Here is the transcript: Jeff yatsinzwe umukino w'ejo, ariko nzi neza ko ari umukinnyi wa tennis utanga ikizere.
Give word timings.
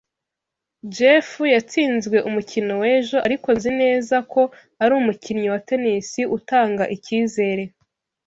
Jeff 0.95 1.29
yatsinzwe 1.53 2.17
umukino 2.29 2.73
w'ejo, 2.81 3.17
ariko 3.27 3.47
nzi 3.57 3.71
neza 3.81 4.15
ko 4.31 4.41
ari 4.81 4.91
umukinnyi 5.01 5.47
wa 5.53 5.61
tennis 5.67 6.09
utanga 6.37 6.83
ikizere. 6.95 7.63